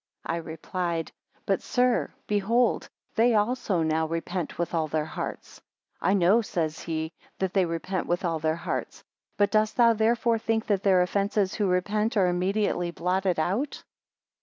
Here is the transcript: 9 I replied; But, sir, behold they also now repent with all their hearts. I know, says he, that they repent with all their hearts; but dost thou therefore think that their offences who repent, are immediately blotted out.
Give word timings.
9 0.27 0.33
I 0.33 0.37
replied; 0.39 1.11
But, 1.45 1.61
sir, 1.61 2.11
behold 2.25 2.89
they 3.13 3.35
also 3.35 3.83
now 3.83 4.07
repent 4.07 4.57
with 4.57 4.73
all 4.73 4.87
their 4.87 5.05
hearts. 5.05 5.61
I 6.01 6.15
know, 6.15 6.41
says 6.41 6.79
he, 6.79 7.13
that 7.37 7.53
they 7.53 7.65
repent 7.65 8.07
with 8.07 8.25
all 8.25 8.39
their 8.39 8.55
hearts; 8.55 9.03
but 9.37 9.51
dost 9.51 9.77
thou 9.77 9.93
therefore 9.93 10.39
think 10.39 10.65
that 10.65 10.81
their 10.81 11.03
offences 11.03 11.53
who 11.53 11.67
repent, 11.67 12.17
are 12.17 12.25
immediately 12.29 12.89
blotted 12.89 13.37
out. 13.39 13.83